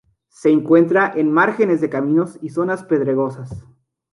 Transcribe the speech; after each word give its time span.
Se 0.29 0.49
encuentra 0.49 1.13
en 1.15 1.31
márgenes 1.31 1.79
de 1.79 1.91
caminos 1.91 2.39
y 2.41 2.49
zonas 2.49 2.83
pedregosas. 2.83 3.67